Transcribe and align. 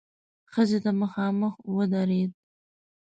ښځې 0.53 0.77
ته 0.83 0.91
مخامخ 1.01 1.53
ودرېد. 1.75 2.31